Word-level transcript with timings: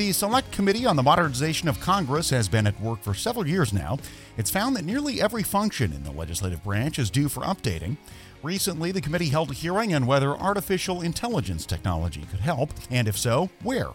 The 0.00 0.12
Select 0.12 0.50
Committee 0.50 0.86
on 0.86 0.96
the 0.96 1.02
Modernization 1.02 1.68
of 1.68 1.78
Congress 1.78 2.30
has 2.30 2.48
been 2.48 2.66
at 2.66 2.80
work 2.80 3.02
for 3.02 3.12
several 3.12 3.46
years 3.46 3.70
now. 3.70 3.98
It's 4.38 4.50
found 4.50 4.74
that 4.74 4.86
nearly 4.86 5.20
every 5.20 5.42
function 5.42 5.92
in 5.92 6.04
the 6.04 6.10
legislative 6.10 6.64
branch 6.64 6.98
is 6.98 7.10
due 7.10 7.28
for 7.28 7.42
updating. 7.42 7.98
Recently, 8.42 8.92
the 8.92 9.02
committee 9.02 9.28
held 9.28 9.50
a 9.50 9.52
hearing 9.52 9.92
on 9.94 10.06
whether 10.06 10.30
artificial 10.30 11.02
intelligence 11.02 11.66
technology 11.66 12.22
could 12.30 12.40
help, 12.40 12.70
and 12.90 13.08
if 13.08 13.18
so, 13.18 13.50
where. 13.62 13.90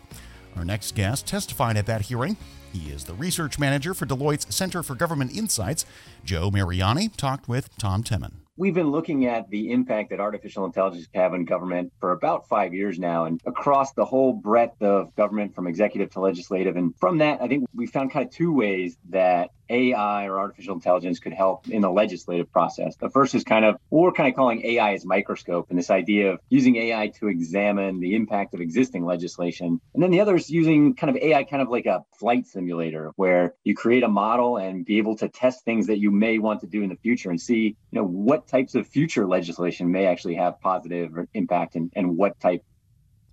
Our 0.56 0.64
next 0.64 0.94
guest 0.94 1.26
testified 1.26 1.76
at 1.76 1.88
that 1.88 2.02
hearing. 2.02 2.38
He 2.72 2.92
is 2.92 3.06
the 3.06 3.16
research 3.16 3.58
manager 3.58 3.96
for 3.96 4.06
Deloitte's 4.06 4.56
Center 4.56 4.84
for 4.84 4.94
Government 4.94 5.36
Insights. 5.36 5.88
Joe 6.24 6.52
Mariani 6.52 7.10
talked 7.10 7.50
with 7.50 7.76
Tom 7.80 8.04
Temin. 8.04 8.45
We've 8.58 8.74
been 8.74 8.92
looking 8.92 9.26
at 9.26 9.50
the 9.50 9.72
impact 9.72 10.12
that 10.12 10.22
artificial 10.22 10.64
intelligence 10.64 11.08
can 11.08 11.20
have 11.20 11.34
in 11.34 11.44
government 11.44 11.92
for 12.00 12.14
about 12.14 12.48
five 12.48 12.74
years 12.74 12.98
now 12.98 13.26
and 13.26 13.42
across 13.46 13.92
the 13.92 14.06
whole 14.06 14.32
breadth 14.32 14.82
of 14.82 15.14
government 15.16 15.54
from 15.54 15.68
executive 15.68 16.12
to 16.12 16.22
legislative. 16.22 16.78
And 16.78 16.96
from 16.98 17.18
that, 17.18 17.42
I 17.42 17.50
think 17.50 17.68
we 17.76 17.86
found 17.86 18.14
kind 18.14 18.26
of 18.26 18.32
two 18.32 18.54
ways 18.54 18.98
that 19.10 19.50
AI 19.70 20.26
or 20.26 20.40
artificial 20.40 20.76
intelligence 20.76 21.20
could 21.20 21.34
help 21.34 21.68
in 21.68 21.82
the 21.82 21.90
legislative 21.90 22.52
process. 22.52 22.96
The 22.96 23.10
first 23.10 23.36
is 23.36 23.44
kind 23.44 23.66
of 23.66 23.78
what 23.90 24.04
we're 24.04 24.12
kind 24.12 24.30
of 24.30 24.36
calling 24.36 24.66
AI 24.66 24.94
as 24.94 25.06
microscope 25.06 25.68
and 25.70 25.78
this 25.78 25.90
idea 25.90 26.34
of 26.34 26.40
using 26.50 26.76
AI 26.76 27.08
to 27.20 27.28
examine 27.28 28.00
the 28.00 28.16
impact 28.16 28.54
of 28.54 28.62
existing 28.62 29.06
legislation. 29.06 29.80
And 29.94 30.04
then 30.04 30.12
the 30.12 30.22
other 30.22 30.36
is 30.36 30.50
using 30.50 30.96
kind 30.96 31.16
of 31.16 31.22
AI 31.22 31.44
kind 31.44 31.62
of 31.62 31.70
like 31.70 31.86
a 31.86 32.04
flight 32.20 32.46
simulator 32.48 33.12
where 33.16 33.56
you 33.64 33.76
create 33.76 34.04
a 34.04 34.08
model 34.08 34.58
and 34.58 34.86
be 34.86 34.98
able 34.98 35.18
to 35.18 35.30
test 35.30 35.66
things 35.66 35.88
that 35.88 36.00
you 36.00 36.12
may 36.12 36.38
want 36.40 36.62
to 36.62 36.68
do 36.68 36.84
in 36.84 36.90
the 36.90 36.96
future 36.96 37.30
and 37.30 37.40
see, 37.40 37.76
you 37.92 38.00
know, 38.00 38.06
what 38.06 38.45
types 38.48 38.76
of 38.76 38.88
future 38.88 39.26
legislation 39.26 39.92
may 39.92 40.06
actually 40.06 40.36
have 40.36 40.60
positive 40.62 41.12
impact 41.34 41.76
and, 41.76 41.92
and 41.96 42.18
what 42.18 42.40
type 42.40 42.64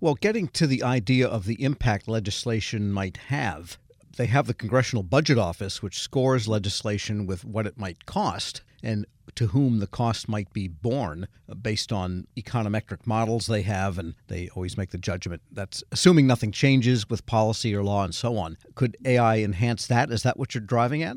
well, 0.03 0.15
getting 0.15 0.49
to 0.49 0.67
the 0.67 0.83
idea 0.83 1.25
of 1.25 1.45
the 1.45 1.63
impact 1.63 2.09
legislation 2.09 2.91
might 2.91 3.15
have, 3.29 3.77
they 4.17 4.25
have 4.25 4.47
the 4.47 4.53
Congressional 4.53 5.01
Budget 5.01 5.37
Office, 5.37 5.81
which 5.81 6.01
scores 6.01 6.45
legislation 6.45 7.25
with 7.25 7.45
what 7.45 7.65
it 7.65 7.77
might 7.77 8.05
cost 8.05 8.63
and 8.83 9.05
to 9.35 9.47
whom 9.47 9.79
the 9.79 9.87
cost 9.87 10.27
might 10.27 10.51
be 10.51 10.67
borne 10.67 11.29
based 11.61 11.93
on 11.93 12.27
econometric 12.37 13.07
models 13.07 13.47
they 13.47 13.61
have, 13.61 13.97
and 13.97 14.15
they 14.27 14.49
always 14.49 14.77
make 14.77 14.89
the 14.89 14.97
judgment. 14.97 15.41
That's 15.49 15.81
assuming 15.91 16.27
nothing 16.27 16.51
changes 16.51 17.09
with 17.09 17.25
policy 17.25 17.73
or 17.73 17.81
law 17.81 18.03
and 18.03 18.13
so 18.13 18.37
on. 18.37 18.57
Could 18.75 18.97
AI 19.05 19.37
enhance 19.37 19.87
that? 19.87 20.11
Is 20.11 20.23
that 20.23 20.37
what 20.37 20.53
you're 20.53 20.61
driving 20.61 21.01
at? 21.01 21.15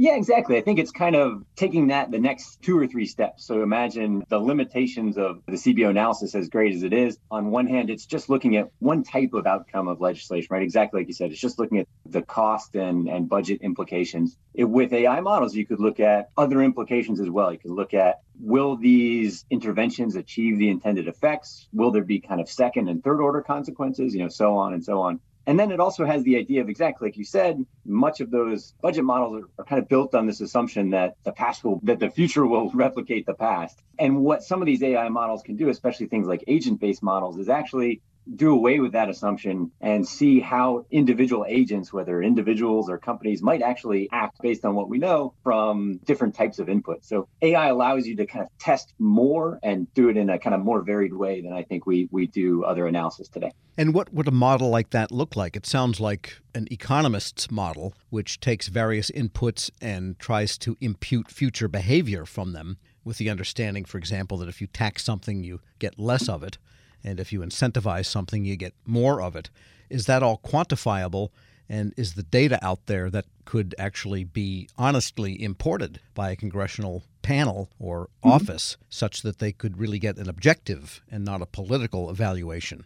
Yeah, 0.00 0.14
exactly. 0.14 0.56
I 0.56 0.60
think 0.60 0.78
it's 0.78 0.92
kind 0.92 1.16
of 1.16 1.42
taking 1.56 1.88
that 1.88 2.12
the 2.12 2.20
next 2.20 2.62
two 2.62 2.78
or 2.78 2.86
three 2.86 3.04
steps. 3.04 3.44
So 3.44 3.64
imagine 3.64 4.22
the 4.28 4.38
limitations 4.38 5.18
of 5.18 5.42
the 5.46 5.56
CBO 5.56 5.90
analysis, 5.90 6.36
as 6.36 6.48
great 6.48 6.72
as 6.72 6.84
it 6.84 6.92
is. 6.92 7.18
On 7.32 7.50
one 7.50 7.66
hand, 7.66 7.90
it's 7.90 8.06
just 8.06 8.30
looking 8.30 8.56
at 8.56 8.70
one 8.78 9.02
type 9.02 9.32
of 9.34 9.44
outcome 9.44 9.88
of 9.88 10.00
legislation, 10.00 10.46
right? 10.52 10.62
Exactly 10.62 11.00
like 11.00 11.08
you 11.08 11.14
said, 11.14 11.32
it's 11.32 11.40
just 11.40 11.58
looking 11.58 11.78
at 11.78 11.88
the 12.06 12.22
cost 12.22 12.76
and, 12.76 13.08
and 13.08 13.28
budget 13.28 13.60
implications. 13.62 14.36
It, 14.54 14.66
with 14.66 14.92
AI 14.92 15.18
models, 15.18 15.56
you 15.56 15.66
could 15.66 15.80
look 15.80 15.98
at 15.98 16.30
other 16.36 16.62
implications 16.62 17.18
as 17.18 17.28
well. 17.28 17.52
You 17.52 17.58
could 17.58 17.72
look 17.72 17.92
at 17.92 18.20
will 18.38 18.76
these 18.76 19.46
interventions 19.50 20.14
achieve 20.14 20.58
the 20.58 20.68
intended 20.68 21.08
effects? 21.08 21.66
Will 21.72 21.90
there 21.90 22.04
be 22.04 22.20
kind 22.20 22.40
of 22.40 22.48
second 22.48 22.88
and 22.88 23.02
third 23.02 23.20
order 23.20 23.42
consequences? 23.42 24.14
You 24.14 24.22
know, 24.22 24.28
so 24.28 24.54
on 24.58 24.74
and 24.74 24.84
so 24.84 25.00
on. 25.00 25.18
And 25.48 25.58
then 25.58 25.70
it 25.72 25.80
also 25.80 26.04
has 26.04 26.22
the 26.24 26.36
idea 26.36 26.60
of 26.60 26.68
exactly 26.68 27.08
like 27.08 27.16
you 27.16 27.24
said, 27.24 27.64
much 27.86 28.20
of 28.20 28.30
those 28.30 28.74
budget 28.82 29.02
models 29.02 29.42
are, 29.42 29.48
are, 29.58 29.64
kind 29.64 29.80
of 29.80 29.88
built 29.88 30.14
on 30.14 30.26
this 30.26 30.42
assumption 30.42 30.90
that 30.90 31.16
the 31.24 31.32
past 31.32 31.64
will, 31.64 31.80
that 31.84 32.00
the 32.00 32.10
future 32.10 32.46
will 32.46 32.70
replicate 32.74 33.24
the 33.24 33.32
past. 33.32 33.82
And 33.98 34.20
what 34.20 34.42
some 34.42 34.60
of 34.60 34.66
these 34.66 34.82
AI 34.82 35.08
models 35.08 35.40
can 35.40 35.56
do, 35.56 35.70
especially 35.70 36.04
things 36.04 36.26
like 36.26 36.44
agent 36.48 36.80
based 36.80 37.02
models, 37.02 37.38
is 37.38 37.48
actually 37.48 38.02
do 38.36 38.50
away 38.52 38.80
with 38.80 38.92
that 38.92 39.08
assumption 39.08 39.70
and 39.80 40.06
see 40.06 40.40
how 40.40 40.84
individual 40.90 41.44
agents, 41.48 41.92
whether 41.92 42.22
individuals 42.22 42.88
or 42.88 42.98
companies, 42.98 43.42
might 43.42 43.62
actually 43.62 44.08
act 44.12 44.40
based 44.42 44.64
on 44.64 44.74
what 44.74 44.88
we 44.88 44.98
know 44.98 45.34
from 45.42 45.98
different 46.04 46.34
types 46.34 46.58
of 46.58 46.68
input. 46.68 47.04
So 47.04 47.28
AI 47.42 47.68
allows 47.68 48.06
you 48.06 48.16
to 48.16 48.26
kind 48.26 48.44
of 48.44 48.58
test 48.58 48.94
more 48.98 49.58
and 49.62 49.92
do 49.94 50.08
it 50.08 50.16
in 50.16 50.30
a 50.30 50.38
kind 50.38 50.54
of 50.54 50.60
more 50.60 50.82
varied 50.82 51.14
way 51.14 51.40
than 51.40 51.52
I 51.52 51.62
think 51.62 51.86
we 51.86 52.08
we 52.10 52.26
do 52.26 52.64
other 52.64 52.86
analysis 52.86 53.28
today. 53.28 53.52
And 53.76 53.94
what 53.94 54.12
would 54.12 54.26
a 54.26 54.32
model 54.32 54.70
like 54.70 54.90
that 54.90 55.12
look 55.12 55.36
like? 55.36 55.54
It 55.54 55.64
sounds 55.64 56.00
like 56.00 56.38
an 56.54 56.66
economist's 56.70 57.50
model, 57.50 57.94
which 58.10 58.40
takes 58.40 58.68
various 58.68 59.10
inputs 59.12 59.70
and 59.80 60.18
tries 60.18 60.58
to 60.58 60.76
impute 60.80 61.30
future 61.30 61.68
behavior 61.68 62.26
from 62.26 62.52
them, 62.52 62.78
with 63.04 63.18
the 63.18 63.30
understanding, 63.30 63.84
for 63.84 63.96
example, 63.96 64.36
that 64.38 64.48
if 64.48 64.60
you 64.60 64.66
tax 64.66 65.04
something, 65.04 65.44
you 65.44 65.60
get 65.78 65.98
less 65.98 66.28
of 66.28 66.42
it 66.42 66.58
and 67.04 67.20
if 67.20 67.32
you 67.32 67.40
incentivize 67.40 68.06
something, 68.06 68.44
you 68.44 68.56
get 68.56 68.74
more 68.86 69.22
of 69.22 69.36
it. 69.36 69.50
Is 69.88 70.06
that 70.06 70.22
all 70.22 70.38
quantifiable? 70.38 71.30
And 71.68 71.92
is 71.96 72.14
the 72.14 72.22
data 72.22 72.58
out 72.62 72.86
there 72.86 73.10
that 73.10 73.26
could 73.44 73.74
actually 73.78 74.24
be 74.24 74.68
honestly 74.78 75.42
imported 75.42 76.00
by 76.14 76.30
a 76.30 76.36
congressional 76.36 77.02
panel 77.22 77.68
or 77.78 78.08
mm-hmm. 78.24 78.30
office 78.30 78.76
such 78.88 79.22
that 79.22 79.38
they 79.38 79.52
could 79.52 79.78
really 79.78 79.98
get 79.98 80.16
an 80.16 80.28
objective 80.28 81.02
and 81.10 81.24
not 81.24 81.42
a 81.42 81.46
political 81.46 82.10
evaluation? 82.10 82.84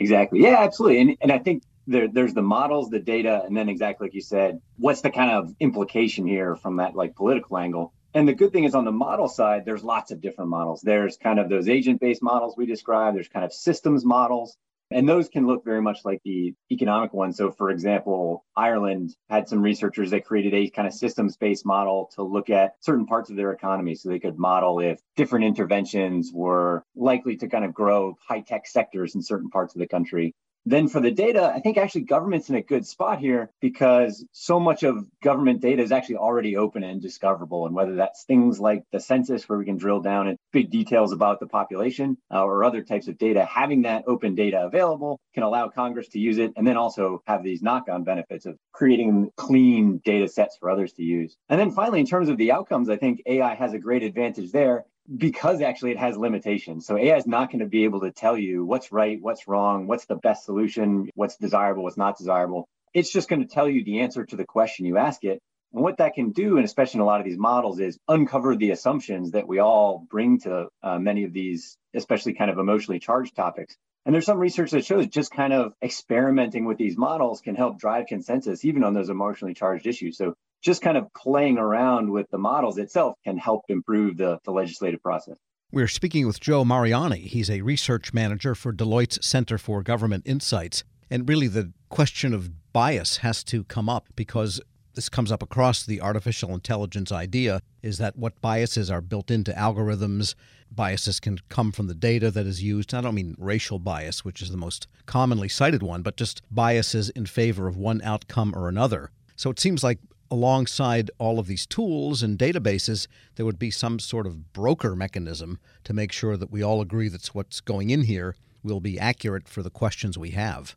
Exactly. 0.00 0.42
Yeah, 0.42 0.56
absolutely. 0.58 1.00
And, 1.00 1.16
and 1.20 1.32
I 1.32 1.38
think 1.38 1.62
there, 1.86 2.08
there's 2.08 2.34
the 2.34 2.42
models, 2.42 2.90
the 2.90 2.98
data, 2.98 3.42
and 3.46 3.56
then 3.56 3.68
exactly 3.68 4.08
like 4.08 4.14
you 4.14 4.20
said, 4.20 4.60
what's 4.78 5.02
the 5.02 5.10
kind 5.10 5.30
of 5.30 5.54
implication 5.60 6.26
here 6.26 6.56
from 6.56 6.76
that 6.76 6.96
like 6.96 7.14
political 7.14 7.58
angle? 7.58 7.92
And 8.14 8.28
the 8.28 8.34
good 8.34 8.52
thing 8.52 8.62
is 8.62 8.76
on 8.76 8.84
the 8.84 8.92
model 8.92 9.28
side, 9.28 9.64
there's 9.64 9.82
lots 9.82 10.12
of 10.12 10.20
different 10.20 10.48
models. 10.48 10.80
There's 10.82 11.16
kind 11.16 11.40
of 11.40 11.48
those 11.48 11.68
agent 11.68 12.00
based 12.00 12.22
models 12.22 12.56
we 12.56 12.64
described, 12.64 13.16
there's 13.16 13.28
kind 13.28 13.44
of 13.44 13.52
systems 13.52 14.04
models, 14.04 14.56
and 14.92 15.08
those 15.08 15.28
can 15.28 15.48
look 15.48 15.64
very 15.64 15.82
much 15.82 15.98
like 16.04 16.20
the 16.24 16.54
economic 16.70 17.12
ones. 17.12 17.36
So, 17.36 17.50
for 17.50 17.70
example, 17.70 18.44
Ireland 18.56 19.16
had 19.28 19.48
some 19.48 19.62
researchers 19.62 20.12
that 20.12 20.24
created 20.24 20.54
a 20.54 20.70
kind 20.70 20.86
of 20.86 20.94
systems 20.94 21.36
based 21.36 21.66
model 21.66 22.10
to 22.14 22.22
look 22.22 22.50
at 22.50 22.74
certain 22.80 23.06
parts 23.06 23.30
of 23.30 23.36
their 23.36 23.50
economy 23.50 23.96
so 23.96 24.08
they 24.08 24.20
could 24.20 24.38
model 24.38 24.78
if 24.78 25.00
different 25.16 25.46
interventions 25.46 26.30
were 26.32 26.84
likely 26.94 27.36
to 27.38 27.48
kind 27.48 27.64
of 27.64 27.74
grow 27.74 28.16
high 28.28 28.42
tech 28.42 28.68
sectors 28.68 29.16
in 29.16 29.22
certain 29.22 29.50
parts 29.50 29.74
of 29.74 29.80
the 29.80 29.88
country. 29.88 30.36
Then 30.66 30.88
for 30.88 31.00
the 31.00 31.10
data, 31.10 31.52
I 31.54 31.60
think 31.60 31.76
actually 31.76 32.02
government's 32.02 32.48
in 32.48 32.56
a 32.56 32.62
good 32.62 32.86
spot 32.86 33.18
here 33.18 33.50
because 33.60 34.24
so 34.32 34.58
much 34.58 34.82
of 34.82 35.06
government 35.22 35.60
data 35.60 35.82
is 35.82 35.92
actually 35.92 36.16
already 36.16 36.56
open 36.56 36.82
and 36.82 37.02
discoverable. 37.02 37.66
And 37.66 37.74
whether 37.74 37.96
that's 37.96 38.24
things 38.24 38.58
like 38.58 38.84
the 38.90 39.00
census, 39.00 39.46
where 39.48 39.58
we 39.58 39.66
can 39.66 39.76
drill 39.76 40.00
down 40.00 40.28
in 40.28 40.38
big 40.52 40.70
details 40.70 41.12
about 41.12 41.38
the 41.38 41.46
population 41.46 42.16
uh, 42.32 42.42
or 42.42 42.64
other 42.64 42.82
types 42.82 43.08
of 43.08 43.18
data, 43.18 43.44
having 43.44 43.82
that 43.82 44.04
open 44.06 44.34
data 44.34 44.64
available 44.64 45.20
can 45.34 45.42
allow 45.42 45.68
Congress 45.68 46.08
to 46.08 46.18
use 46.18 46.38
it 46.38 46.52
and 46.56 46.66
then 46.66 46.76
also 46.76 47.22
have 47.26 47.42
these 47.42 47.62
knock 47.62 47.88
on 47.90 48.04
benefits 48.04 48.46
of 48.46 48.56
creating 48.72 49.30
clean 49.36 50.00
data 50.04 50.28
sets 50.28 50.56
for 50.56 50.70
others 50.70 50.92
to 50.94 51.02
use. 51.02 51.36
And 51.50 51.60
then 51.60 51.72
finally, 51.72 52.00
in 52.00 52.06
terms 52.06 52.28
of 52.30 52.38
the 52.38 52.52
outcomes, 52.52 52.88
I 52.88 52.96
think 52.96 53.20
AI 53.26 53.54
has 53.54 53.74
a 53.74 53.78
great 53.78 54.02
advantage 54.02 54.50
there 54.50 54.84
because 55.16 55.60
actually 55.60 55.92
it 55.92 55.98
has 55.98 56.16
limitations. 56.16 56.86
So 56.86 56.96
AI 56.96 57.16
is 57.16 57.26
not 57.26 57.50
going 57.50 57.60
to 57.60 57.66
be 57.66 57.84
able 57.84 58.00
to 58.00 58.10
tell 58.10 58.38
you 58.38 58.64
what's 58.64 58.92
right, 58.92 59.18
what's 59.20 59.46
wrong, 59.46 59.86
what's 59.86 60.06
the 60.06 60.16
best 60.16 60.44
solution, 60.44 61.10
what's 61.14 61.36
desirable, 61.36 61.82
what's 61.82 61.96
not 61.96 62.16
desirable. 62.16 62.68
It's 62.94 63.12
just 63.12 63.28
going 63.28 63.42
to 63.42 63.52
tell 63.52 63.68
you 63.68 63.84
the 63.84 64.00
answer 64.00 64.24
to 64.24 64.36
the 64.36 64.44
question 64.44 64.86
you 64.86 64.96
ask 64.96 65.24
it. 65.24 65.40
And 65.72 65.82
what 65.82 65.98
that 65.98 66.14
can 66.14 66.30
do, 66.30 66.56
and 66.56 66.64
especially 66.64 66.98
in 66.98 67.02
a 67.02 67.06
lot 67.06 67.20
of 67.20 67.26
these 67.26 67.36
models, 67.36 67.80
is 67.80 67.98
uncover 68.06 68.54
the 68.54 68.70
assumptions 68.70 69.32
that 69.32 69.48
we 69.48 69.58
all 69.58 70.06
bring 70.08 70.38
to 70.40 70.68
uh, 70.82 70.98
many 70.98 71.24
of 71.24 71.32
these, 71.32 71.76
especially 71.94 72.34
kind 72.34 72.50
of 72.50 72.58
emotionally 72.58 73.00
charged 73.00 73.34
topics. 73.34 73.76
And 74.06 74.14
there's 74.14 74.26
some 74.26 74.38
research 74.38 74.70
that 74.72 74.84
shows 74.84 75.08
just 75.08 75.32
kind 75.32 75.52
of 75.52 75.74
experimenting 75.82 76.66
with 76.66 76.78
these 76.78 76.96
models 76.96 77.40
can 77.40 77.54
help 77.54 77.78
drive 77.78 78.06
consensus, 78.06 78.64
even 78.64 78.84
on 78.84 78.94
those 78.94 79.08
emotionally 79.08 79.54
charged 79.54 79.86
issues. 79.86 80.16
So 80.16 80.34
just 80.64 80.80
kind 80.80 80.96
of 80.96 81.12
playing 81.14 81.58
around 81.58 82.10
with 82.10 82.28
the 82.30 82.38
models 82.38 82.78
itself 82.78 83.16
can 83.22 83.36
help 83.36 83.64
improve 83.68 84.16
the, 84.16 84.38
the 84.44 84.50
legislative 84.50 85.02
process. 85.02 85.36
We're 85.70 85.88
speaking 85.88 86.26
with 86.26 86.40
Joe 86.40 86.64
Mariani. 86.64 87.18
He's 87.18 87.50
a 87.50 87.60
research 87.60 88.14
manager 88.14 88.54
for 88.54 88.72
Deloitte's 88.72 89.24
Center 89.26 89.58
for 89.58 89.82
Government 89.82 90.22
Insights. 90.26 90.84
And 91.10 91.28
really, 91.28 91.48
the 91.48 91.72
question 91.90 92.32
of 92.32 92.72
bias 92.72 93.18
has 93.18 93.44
to 93.44 93.64
come 93.64 93.88
up 93.88 94.08
because 94.16 94.60
this 94.94 95.08
comes 95.08 95.32
up 95.32 95.42
across 95.42 95.84
the 95.84 96.00
artificial 96.00 96.54
intelligence 96.54 97.10
idea 97.12 97.60
is 97.82 97.98
that 97.98 98.16
what 98.16 98.40
biases 98.40 98.90
are 98.90 99.00
built 99.00 99.30
into 99.30 99.52
algorithms. 99.52 100.34
Biases 100.70 101.20
can 101.20 101.38
come 101.48 101.72
from 101.72 101.88
the 101.88 101.94
data 101.94 102.30
that 102.30 102.46
is 102.46 102.62
used. 102.62 102.94
I 102.94 103.00
don't 103.00 103.16
mean 103.16 103.34
racial 103.38 103.80
bias, 103.80 104.24
which 104.24 104.40
is 104.40 104.50
the 104.50 104.56
most 104.56 104.86
commonly 105.06 105.48
cited 105.48 105.82
one, 105.82 106.02
but 106.02 106.16
just 106.16 106.42
biases 106.50 107.10
in 107.10 107.26
favor 107.26 107.66
of 107.66 107.76
one 107.76 108.00
outcome 108.02 108.54
or 108.56 108.68
another. 108.68 109.10
So 109.36 109.50
it 109.50 109.58
seems 109.58 109.82
like 109.82 109.98
alongside 110.30 111.10
all 111.18 111.38
of 111.38 111.46
these 111.46 111.66
tools 111.66 112.22
and 112.22 112.38
databases, 112.38 113.06
there 113.36 113.46
would 113.46 113.58
be 113.58 113.70
some 113.70 113.98
sort 113.98 114.26
of 114.26 114.52
broker 114.52 114.96
mechanism 114.96 115.58
to 115.84 115.92
make 115.92 116.12
sure 116.12 116.36
that 116.36 116.50
we 116.50 116.62
all 116.62 116.80
agree 116.80 117.08
that 117.08 117.26
what's 117.28 117.60
going 117.60 117.90
in 117.90 118.02
here 118.02 118.36
will 118.62 118.80
be 118.80 118.98
accurate 118.98 119.48
for 119.48 119.62
the 119.62 119.70
questions 119.70 120.16
we 120.16 120.30
have. 120.30 120.74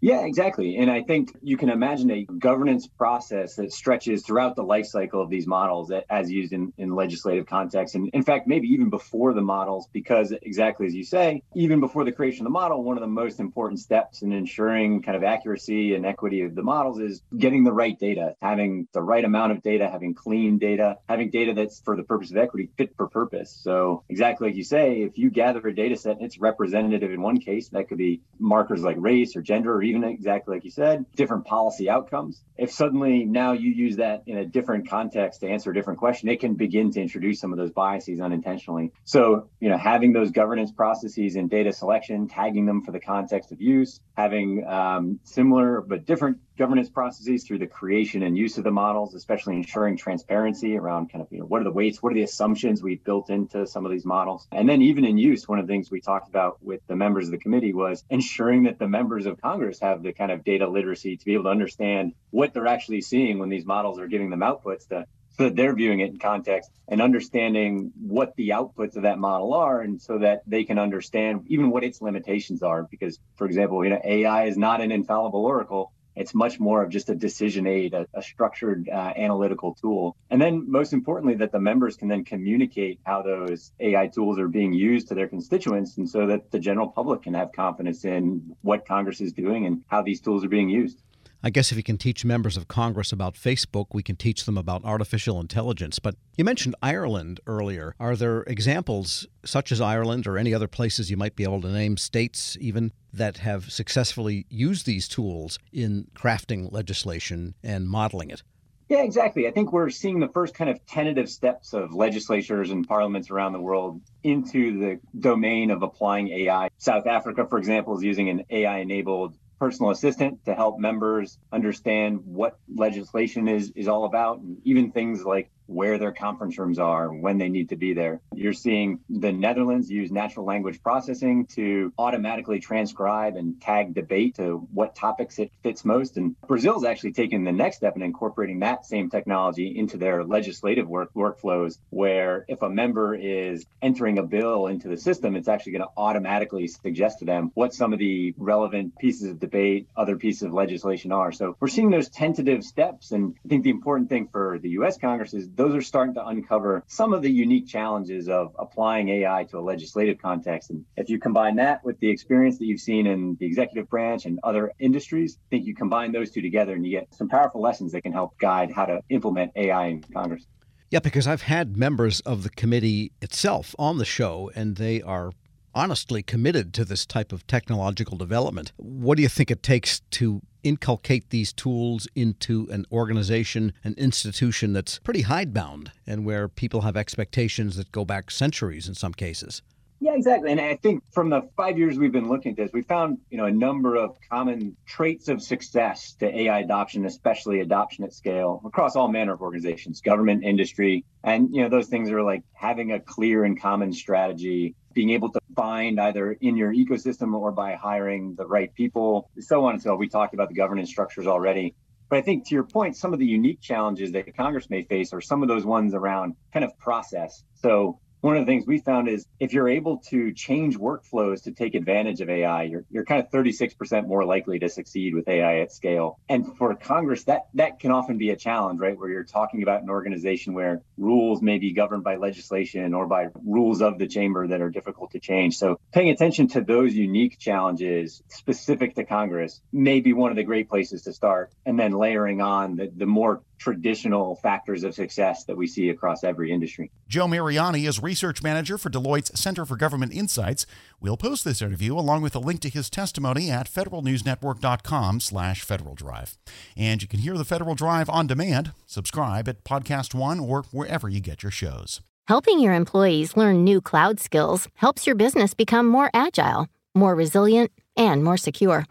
Yeah, 0.00 0.24
exactly. 0.24 0.76
And 0.76 0.90
I 0.90 1.02
think 1.02 1.36
you 1.42 1.58
can 1.58 1.68
imagine 1.68 2.10
a 2.10 2.24
governance 2.24 2.86
process 2.86 3.56
that 3.56 3.72
stretches 3.72 4.24
throughout 4.24 4.56
the 4.56 4.62
life 4.62 4.86
cycle 4.86 5.20
of 5.20 5.28
these 5.28 5.46
models 5.46 5.92
as 6.08 6.30
used 6.30 6.54
in, 6.54 6.72
in 6.78 6.94
legislative 6.94 7.46
context. 7.46 7.94
And 7.94 8.08
in 8.14 8.22
fact, 8.22 8.46
maybe 8.46 8.68
even 8.68 8.88
before 8.88 9.34
the 9.34 9.42
models, 9.42 9.88
because 9.92 10.32
exactly 10.42 10.86
as 10.86 10.94
you 10.94 11.04
say, 11.04 11.42
even 11.54 11.80
before 11.80 12.04
the 12.04 12.12
creation 12.12 12.46
of 12.46 12.52
the 12.52 12.58
model, 12.58 12.82
one 12.82 12.96
of 12.96 13.02
the 13.02 13.08
most 13.08 13.40
important 13.40 13.78
steps 13.78 14.22
in 14.22 14.32
ensuring 14.32 15.02
kind 15.02 15.16
of 15.16 15.22
accuracy 15.22 15.94
and 15.94 16.06
equity 16.06 16.42
of 16.42 16.54
the 16.54 16.62
models 16.62 16.98
is 16.98 17.22
getting 17.36 17.64
the 17.64 17.72
right 17.72 17.98
data, 17.98 18.34
having 18.40 18.88
the 18.94 19.02
right 19.02 19.24
amount 19.24 19.52
of 19.52 19.62
data, 19.62 19.88
having 19.90 20.14
clean 20.14 20.58
data, 20.58 20.96
having 21.10 21.30
data 21.30 21.52
that's 21.52 21.80
for 21.80 21.94
the 21.94 22.04
purpose 22.04 22.30
of 22.30 22.38
equity 22.38 22.70
fit 22.78 22.96
for 22.96 23.06
purpose. 23.06 23.54
So 23.62 24.04
exactly 24.08 24.48
like 24.48 24.56
you 24.56 24.64
say, 24.64 25.02
if 25.02 25.18
you 25.18 25.30
gather 25.30 25.60
a 25.66 25.74
data 25.74 25.96
set 25.96 26.16
and 26.16 26.24
it's 26.24 26.38
representative 26.38 27.10
in 27.10 27.20
one 27.20 27.38
case, 27.38 27.68
that 27.70 27.88
could 27.88 27.98
be 27.98 28.22
markers 28.38 28.82
like 28.82 28.96
race 28.98 29.36
or 29.36 29.42
gender 29.42 29.74
or 29.74 29.82
even 29.90 30.04
exactly 30.04 30.54
like 30.54 30.64
you 30.64 30.70
said, 30.70 31.04
different 31.16 31.44
policy 31.44 31.88
outcomes. 31.90 32.42
If 32.56 32.72
suddenly 32.72 33.24
now 33.24 33.52
you 33.52 33.70
use 33.70 33.96
that 33.96 34.22
in 34.26 34.38
a 34.38 34.44
different 34.44 34.88
context 34.88 35.40
to 35.40 35.48
answer 35.48 35.70
a 35.70 35.74
different 35.74 35.98
question, 35.98 36.28
it 36.28 36.40
can 36.40 36.54
begin 36.54 36.90
to 36.92 37.00
introduce 37.00 37.40
some 37.40 37.52
of 37.52 37.58
those 37.58 37.70
biases 37.70 38.20
unintentionally. 38.20 38.92
So, 39.04 39.48
you 39.60 39.68
know, 39.68 39.78
having 39.78 40.12
those 40.12 40.30
governance 40.30 40.70
processes 40.70 41.36
in 41.36 41.48
data 41.48 41.72
selection, 41.72 42.28
tagging 42.28 42.66
them 42.66 42.82
for 42.82 42.92
the 42.92 43.00
context 43.00 43.52
of 43.52 43.60
use, 43.60 44.00
having 44.16 44.64
um, 44.66 45.20
similar 45.24 45.80
but 45.80 46.04
different 46.04 46.38
governance 46.60 46.90
processes 46.90 47.42
through 47.42 47.58
the 47.58 47.66
creation 47.66 48.22
and 48.22 48.36
use 48.36 48.58
of 48.58 48.64
the 48.64 48.70
models, 48.70 49.14
especially 49.14 49.56
ensuring 49.56 49.96
transparency 49.96 50.76
around 50.76 51.10
kind 51.10 51.22
of, 51.22 51.28
you 51.32 51.38
know, 51.38 51.46
what 51.46 51.62
are 51.62 51.64
the 51.64 51.70
weights, 51.70 52.02
what 52.02 52.12
are 52.12 52.14
the 52.14 52.22
assumptions 52.22 52.82
we've 52.82 53.02
built 53.02 53.30
into 53.30 53.66
some 53.66 53.86
of 53.86 53.90
these 53.90 54.04
models. 54.04 54.46
And 54.52 54.68
then 54.68 54.82
even 54.82 55.06
in 55.06 55.16
use, 55.16 55.48
one 55.48 55.58
of 55.58 55.66
the 55.66 55.72
things 55.72 55.90
we 55.90 56.02
talked 56.02 56.28
about 56.28 56.62
with 56.62 56.86
the 56.86 56.96
members 56.96 57.24
of 57.24 57.30
the 57.30 57.38
committee 57.38 57.72
was 57.72 58.04
ensuring 58.10 58.64
that 58.64 58.78
the 58.78 58.86
members 58.86 59.24
of 59.24 59.40
Congress 59.40 59.80
have 59.80 60.02
the 60.02 60.12
kind 60.12 60.30
of 60.30 60.44
data 60.44 60.68
literacy 60.68 61.16
to 61.16 61.24
be 61.24 61.32
able 61.32 61.44
to 61.44 61.48
understand 61.48 62.12
what 62.28 62.52
they're 62.52 62.66
actually 62.66 63.00
seeing 63.00 63.38
when 63.38 63.48
these 63.48 63.64
models 63.64 63.98
are 63.98 64.06
giving 64.06 64.28
them 64.28 64.40
outputs 64.40 64.86
to 64.88 65.06
so 65.38 65.44
that 65.44 65.56
they're 65.56 65.74
viewing 65.74 66.00
it 66.00 66.10
in 66.10 66.18
context 66.18 66.70
and 66.88 67.00
understanding 67.00 67.90
what 67.98 68.36
the 68.36 68.50
outputs 68.50 68.96
of 68.96 69.04
that 69.04 69.18
model 69.18 69.54
are 69.54 69.80
and 69.80 70.02
so 70.02 70.18
that 70.18 70.42
they 70.46 70.64
can 70.64 70.78
understand 70.78 71.44
even 71.46 71.70
what 71.70 71.82
its 71.84 72.02
limitations 72.02 72.62
are 72.62 72.82
because 72.82 73.18
for 73.36 73.46
example 73.46 73.82
you 73.82 73.88
know 73.88 74.00
ai 74.04 74.44
is 74.44 74.58
not 74.58 74.82
an 74.82 74.92
infallible 74.92 75.46
oracle 75.46 75.92
it's 76.16 76.34
much 76.34 76.60
more 76.60 76.82
of 76.82 76.90
just 76.90 77.08
a 77.10 77.14
decision 77.14 77.66
aid, 77.66 77.94
a, 77.94 78.06
a 78.14 78.22
structured 78.22 78.88
uh, 78.88 79.12
analytical 79.16 79.74
tool. 79.74 80.16
And 80.30 80.40
then, 80.40 80.70
most 80.70 80.92
importantly, 80.92 81.36
that 81.36 81.52
the 81.52 81.60
members 81.60 81.96
can 81.96 82.08
then 82.08 82.24
communicate 82.24 83.00
how 83.04 83.22
those 83.22 83.72
AI 83.80 84.08
tools 84.08 84.38
are 84.38 84.48
being 84.48 84.72
used 84.72 85.08
to 85.08 85.14
their 85.14 85.28
constituents, 85.28 85.96
and 85.96 86.08
so 86.08 86.26
that 86.26 86.50
the 86.50 86.58
general 86.58 86.88
public 86.88 87.22
can 87.22 87.34
have 87.34 87.52
confidence 87.52 88.04
in 88.04 88.56
what 88.62 88.86
Congress 88.86 89.20
is 89.20 89.32
doing 89.32 89.66
and 89.66 89.82
how 89.88 90.02
these 90.02 90.20
tools 90.20 90.44
are 90.44 90.48
being 90.48 90.68
used. 90.68 91.00
I 91.42 91.48
guess 91.48 91.72
if 91.72 91.78
you 91.78 91.82
can 91.82 91.96
teach 91.96 92.22
members 92.22 92.58
of 92.58 92.68
Congress 92.68 93.12
about 93.12 93.34
Facebook, 93.34 93.86
we 93.94 94.02
can 94.02 94.16
teach 94.16 94.44
them 94.44 94.58
about 94.58 94.84
artificial 94.84 95.40
intelligence. 95.40 95.98
But 95.98 96.16
you 96.36 96.44
mentioned 96.44 96.74
Ireland 96.82 97.40
earlier. 97.46 97.94
Are 97.98 98.14
there 98.14 98.42
examples, 98.42 99.26
such 99.42 99.72
as 99.72 99.80
Ireland 99.80 100.26
or 100.26 100.36
any 100.36 100.52
other 100.52 100.68
places 100.68 101.10
you 101.10 101.16
might 101.16 101.36
be 101.36 101.44
able 101.44 101.62
to 101.62 101.72
name, 101.72 101.96
states 101.96 102.58
even, 102.60 102.92
that 103.14 103.38
have 103.38 103.72
successfully 103.72 104.44
used 104.50 104.84
these 104.84 105.08
tools 105.08 105.58
in 105.72 106.08
crafting 106.14 106.70
legislation 106.70 107.54
and 107.62 107.88
modeling 107.88 108.28
it? 108.28 108.42
Yeah, 108.90 109.02
exactly. 109.02 109.46
I 109.46 109.50
think 109.50 109.72
we're 109.72 109.88
seeing 109.88 110.20
the 110.20 110.28
first 110.28 110.52
kind 110.52 110.68
of 110.68 110.84
tentative 110.84 111.30
steps 111.30 111.72
of 111.72 111.94
legislatures 111.94 112.70
and 112.70 112.86
parliaments 112.86 113.30
around 113.30 113.52
the 113.52 113.60
world 113.60 114.02
into 114.24 114.78
the 114.78 115.00
domain 115.18 115.70
of 115.70 115.82
applying 115.82 116.28
AI. 116.28 116.68
South 116.76 117.06
Africa, 117.06 117.46
for 117.48 117.56
example, 117.56 117.96
is 117.96 118.02
using 118.02 118.28
an 118.28 118.44
AI 118.50 118.78
enabled 118.80 119.38
personal 119.60 119.90
assistant 119.92 120.42
to 120.46 120.54
help 120.54 120.78
members 120.78 121.38
understand 121.52 122.18
what 122.24 122.58
legislation 122.74 123.46
is 123.46 123.70
is 123.76 123.86
all 123.86 124.06
about 124.06 124.38
and 124.40 124.56
even 124.64 124.90
things 124.90 125.22
like 125.22 125.50
where 125.70 125.98
their 125.98 126.12
conference 126.12 126.58
rooms 126.58 126.78
are, 126.78 127.08
when 127.08 127.38
they 127.38 127.48
need 127.48 127.68
to 127.68 127.76
be 127.76 127.94
there. 127.94 128.20
You're 128.34 128.52
seeing 128.52 128.98
the 129.08 129.32
Netherlands 129.32 129.88
use 129.88 130.10
natural 130.10 130.44
language 130.44 130.82
processing 130.82 131.46
to 131.54 131.92
automatically 131.96 132.58
transcribe 132.58 133.36
and 133.36 133.60
tag 133.60 133.94
debate 133.94 134.34
to 134.36 134.66
what 134.72 134.96
topics 134.96 135.38
it 135.38 135.52
fits 135.62 135.84
most. 135.84 136.16
And 136.16 136.34
Brazil's 136.48 136.84
actually 136.84 137.12
taken 137.12 137.44
the 137.44 137.52
next 137.52 137.76
step 137.76 137.94
in 137.94 138.02
incorporating 138.02 138.58
that 138.60 138.84
same 138.84 139.10
technology 139.10 139.78
into 139.78 139.96
their 139.96 140.24
legislative 140.24 140.88
work 140.88 141.12
workflows, 141.14 141.78
where 141.90 142.44
if 142.48 142.62
a 142.62 142.68
member 142.68 143.14
is 143.14 143.64
entering 143.80 144.18
a 144.18 144.22
bill 144.24 144.66
into 144.66 144.88
the 144.88 144.96
system, 144.96 145.36
it's 145.36 145.48
actually 145.48 145.72
going 145.72 145.82
to 145.84 145.90
automatically 145.96 146.66
suggest 146.66 147.20
to 147.20 147.24
them 147.24 147.52
what 147.54 147.72
some 147.72 147.92
of 147.92 148.00
the 148.00 148.34
relevant 148.38 148.98
pieces 148.98 149.30
of 149.30 149.38
debate, 149.38 149.88
other 149.96 150.16
pieces 150.16 150.42
of 150.42 150.52
legislation 150.52 151.12
are. 151.12 151.30
So 151.30 151.56
we're 151.60 151.68
seeing 151.68 151.90
those 151.90 152.08
tentative 152.08 152.64
steps. 152.64 153.12
And 153.12 153.36
I 153.44 153.48
think 153.48 153.62
the 153.62 153.70
important 153.70 154.08
thing 154.08 154.28
for 154.32 154.58
the 154.58 154.70
US 154.70 154.98
Congress 154.98 155.32
is 155.32 155.46
those 155.60 155.74
are 155.74 155.82
starting 155.82 156.14
to 156.14 156.26
uncover 156.26 156.82
some 156.86 157.12
of 157.12 157.20
the 157.20 157.30
unique 157.30 157.68
challenges 157.68 158.30
of 158.30 158.56
applying 158.58 159.10
AI 159.10 159.44
to 159.44 159.58
a 159.58 159.60
legislative 159.60 160.16
context. 160.16 160.70
And 160.70 160.86
if 160.96 161.10
you 161.10 161.18
combine 161.18 161.56
that 161.56 161.84
with 161.84 162.00
the 162.00 162.08
experience 162.08 162.56
that 162.58 162.64
you've 162.64 162.80
seen 162.80 163.06
in 163.06 163.36
the 163.38 163.44
executive 163.44 163.86
branch 163.90 164.24
and 164.24 164.40
other 164.42 164.72
industries, 164.78 165.36
I 165.38 165.44
think 165.50 165.66
you 165.66 165.74
combine 165.74 166.12
those 166.12 166.30
two 166.30 166.40
together 166.40 166.72
and 166.72 166.86
you 166.86 166.98
get 166.98 167.14
some 167.14 167.28
powerful 167.28 167.60
lessons 167.60 167.92
that 167.92 168.00
can 168.00 168.12
help 168.12 168.38
guide 168.38 168.72
how 168.72 168.86
to 168.86 169.02
implement 169.10 169.52
AI 169.54 169.88
in 169.88 170.00
Congress. 170.00 170.46
Yeah, 170.88 171.00
because 171.00 171.26
I've 171.26 171.42
had 171.42 171.76
members 171.76 172.20
of 172.20 172.42
the 172.42 172.50
committee 172.50 173.12
itself 173.20 173.74
on 173.78 173.98
the 173.98 174.06
show, 174.06 174.50
and 174.54 174.76
they 174.76 175.02
are 175.02 175.32
honestly 175.74 176.22
committed 176.22 176.72
to 176.74 176.84
this 176.84 177.06
type 177.06 177.32
of 177.32 177.46
technological 177.46 178.16
development. 178.16 178.72
What 178.76 179.16
do 179.16 179.22
you 179.22 179.28
think 179.28 179.50
it 179.50 179.62
takes 179.62 180.00
to 180.12 180.42
inculcate 180.62 181.30
these 181.30 181.52
tools 181.52 182.06
into 182.14 182.68
an 182.70 182.84
organization, 182.92 183.72
an 183.84 183.94
institution 183.96 184.72
that's 184.72 184.98
pretty 184.98 185.22
hidebound 185.22 185.92
and 186.06 186.24
where 186.24 186.48
people 186.48 186.82
have 186.82 186.96
expectations 186.96 187.76
that 187.76 187.92
go 187.92 188.04
back 188.04 188.30
centuries 188.30 188.88
in 188.88 188.94
some 188.94 189.14
cases? 189.14 189.62
Yeah, 190.02 190.14
exactly. 190.14 190.50
And 190.50 190.58
I 190.58 190.76
think 190.76 191.02
from 191.12 191.28
the 191.28 191.42
five 191.58 191.76
years 191.76 191.98
we've 191.98 192.10
been 192.10 192.28
looking 192.28 192.52
at 192.52 192.56
this, 192.56 192.70
we 192.72 192.80
found, 192.80 193.18
you 193.28 193.36
know, 193.36 193.44
a 193.44 193.52
number 193.52 193.96
of 193.96 194.16
common 194.30 194.74
traits 194.86 195.28
of 195.28 195.42
success 195.42 196.14
to 196.20 196.40
AI 196.40 196.60
adoption, 196.60 197.04
especially 197.04 197.60
adoption 197.60 198.04
at 198.04 198.14
scale 198.14 198.62
across 198.64 198.96
all 198.96 199.08
manner 199.08 199.34
of 199.34 199.42
organizations, 199.42 200.00
government, 200.00 200.42
industry. 200.42 201.04
And, 201.22 201.54
you 201.54 201.62
know, 201.62 201.68
those 201.68 201.88
things 201.88 202.10
are 202.10 202.22
like 202.22 202.42
having 202.54 202.92
a 202.92 203.00
clear 203.00 203.44
and 203.44 203.60
common 203.60 203.92
strategy, 203.92 204.74
being 204.92 205.10
able 205.10 205.30
to 205.30 205.40
find 205.54 206.00
either 206.00 206.32
in 206.32 206.56
your 206.56 206.72
ecosystem 206.72 207.34
or 207.34 207.52
by 207.52 207.74
hiring 207.74 208.34
the 208.34 208.46
right 208.46 208.74
people, 208.74 209.30
so 209.38 209.64
on 209.64 209.74
and 209.74 209.82
so. 209.82 209.92
On. 209.92 209.98
We 209.98 210.08
talked 210.08 210.34
about 210.34 210.48
the 210.48 210.54
governance 210.54 210.90
structures 210.90 211.26
already. 211.26 211.74
But 212.08 212.18
I 212.18 212.22
think 212.22 212.48
to 212.48 212.54
your 212.54 212.64
point, 212.64 212.96
some 212.96 213.12
of 213.12 213.20
the 213.20 213.26
unique 213.26 213.60
challenges 213.60 214.10
that 214.12 214.36
Congress 214.36 214.68
may 214.68 214.82
face 214.82 215.12
are 215.12 215.20
some 215.20 215.42
of 215.42 215.48
those 215.48 215.64
ones 215.64 215.94
around 215.94 216.34
kind 216.52 216.64
of 216.64 216.76
process. 216.78 217.44
So 217.54 218.00
one 218.20 218.36
of 218.36 218.44
the 218.44 218.50
things 218.50 218.66
we 218.66 218.78
found 218.78 219.08
is 219.08 219.26
if 219.38 219.52
you're 219.52 219.68
able 219.68 219.98
to 220.08 220.32
change 220.32 220.78
workflows 220.78 221.44
to 221.44 221.52
take 221.52 221.74
advantage 221.74 222.20
of 222.20 222.28
AI, 222.28 222.64
you're, 222.64 222.84
you're 222.90 223.04
kind 223.04 223.22
of 223.22 223.30
36% 223.30 224.06
more 224.06 224.24
likely 224.24 224.58
to 224.58 224.68
succeed 224.68 225.14
with 225.14 225.28
AI 225.28 225.60
at 225.60 225.72
scale. 225.72 226.18
And 226.28 226.56
for 226.56 226.74
Congress, 226.74 227.24
that, 227.24 227.48
that 227.54 227.80
can 227.80 227.90
often 227.90 228.18
be 228.18 228.30
a 228.30 228.36
challenge, 228.36 228.80
right? 228.80 228.96
Where 228.96 229.08
you're 229.08 229.24
talking 229.24 229.62
about 229.62 229.82
an 229.82 229.90
organization 229.90 230.54
where 230.54 230.82
rules 230.98 231.40
may 231.40 231.58
be 231.58 231.72
governed 231.72 232.04
by 232.04 232.16
legislation 232.16 232.94
or 232.94 233.06
by 233.06 233.28
rules 233.44 233.80
of 233.80 233.98
the 233.98 234.06
chamber 234.06 234.46
that 234.48 234.60
are 234.60 234.70
difficult 234.70 235.12
to 235.12 235.20
change. 235.20 235.56
So 235.56 235.80
paying 235.92 236.10
attention 236.10 236.48
to 236.48 236.60
those 236.60 236.94
unique 236.94 237.38
challenges 237.38 238.22
specific 238.28 238.94
to 238.96 239.04
Congress 239.04 239.60
may 239.72 240.00
be 240.00 240.12
one 240.12 240.30
of 240.30 240.36
the 240.36 240.44
great 240.44 240.68
places 240.68 241.02
to 241.02 241.12
start. 241.12 241.52
And 241.64 241.78
then 241.78 241.92
layering 241.92 242.40
on 242.40 242.76
the, 242.76 242.92
the 242.94 243.06
more 243.06 243.42
traditional 243.60 244.34
factors 244.36 244.82
of 244.82 244.94
success 244.94 245.44
that 245.44 245.56
we 245.56 245.66
see 245.66 245.90
across 245.90 246.24
every 246.24 246.50
industry. 246.50 246.90
Joe 247.06 247.28
Mariani 247.28 247.84
is 247.86 248.02
research 248.02 248.42
manager 248.42 248.78
for 248.78 248.88
Deloitte's 248.88 249.38
Center 249.38 249.66
for 249.66 249.76
Government 249.76 250.12
Insights. 250.12 250.66
We'll 250.98 251.18
post 251.18 251.44
this 251.44 251.60
interview 251.60 251.96
along 251.96 252.22
with 252.22 252.34
a 252.34 252.38
link 252.38 252.60
to 252.60 252.70
his 252.70 252.88
testimony 252.88 253.50
at 253.50 253.70
federalnewsnetwork.com 253.70 255.20
slash 255.20 255.62
Federal 255.62 255.94
Drive. 255.94 256.38
And 256.76 257.02
you 257.02 257.08
can 257.08 257.20
hear 257.20 257.36
the 257.36 257.44
Federal 257.44 257.74
Drive 257.74 258.08
on 258.08 258.26
demand. 258.26 258.72
Subscribe 258.86 259.46
at 259.46 259.62
Podcast 259.62 260.14
One 260.14 260.40
or 260.40 260.62
wherever 260.72 261.08
you 261.08 261.20
get 261.20 261.42
your 261.42 261.52
shows. 261.52 262.00
Helping 262.28 262.60
your 262.60 262.74
employees 262.74 263.36
learn 263.36 263.64
new 263.64 263.80
cloud 263.80 264.20
skills 264.20 264.68
helps 264.74 265.06
your 265.06 265.16
business 265.16 265.52
become 265.52 265.86
more 265.86 266.10
agile, 266.14 266.68
more 266.94 267.14
resilient, 267.14 267.72
and 267.96 268.24
more 268.24 268.36
secure. 268.36 268.86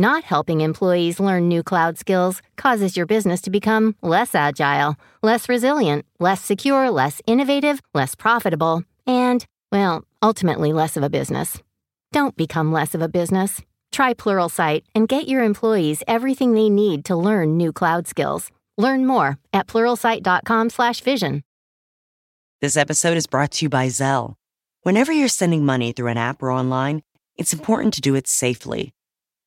Not 0.00 0.22
helping 0.22 0.60
employees 0.60 1.18
learn 1.18 1.48
new 1.48 1.64
cloud 1.64 1.98
skills 1.98 2.40
causes 2.56 2.96
your 2.96 3.04
business 3.04 3.40
to 3.40 3.50
become 3.50 3.96
less 4.00 4.32
agile, 4.32 4.94
less 5.24 5.48
resilient, 5.48 6.06
less 6.20 6.40
secure, 6.40 6.88
less 6.88 7.20
innovative, 7.26 7.80
less 7.92 8.14
profitable, 8.14 8.84
and, 9.08 9.44
well, 9.72 10.04
ultimately 10.22 10.72
less 10.72 10.96
of 10.96 11.02
a 11.02 11.10
business. 11.10 11.60
Don't 12.12 12.36
become 12.36 12.70
less 12.70 12.94
of 12.94 13.02
a 13.02 13.08
business. 13.08 13.60
Try 13.90 14.14
Pluralsight 14.14 14.84
and 14.94 15.08
get 15.08 15.26
your 15.26 15.42
employees 15.42 16.04
everything 16.06 16.52
they 16.52 16.70
need 16.70 17.04
to 17.06 17.16
learn 17.16 17.56
new 17.56 17.72
cloud 17.72 18.06
skills. 18.06 18.52
Learn 18.76 19.04
more 19.04 19.40
at 19.52 19.66
pluralsight.com/vision. 19.66 21.42
This 22.60 22.76
episode 22.76 23.16
is 23.16 23.26
brought 23.26 23.50
to 23.50 23.64
you 23.64 23.68
by 23.68 23.88
Zelle. 23.88 24.34
Whenever 24.82 25.10
you're 25.10 25.26
sending 25.26 25.66
money 25.66 25.90
through 25.90 26.12
an 26.12 26.18
app 26.18 26.40
or 26.40 26.52
online, 26.52 27.02
it's 27.36 27.52
important 27.52 27.94
to 27.94 28.00
do 28.00 28.14
it 28.14 28.28
safely. 28.28 28.92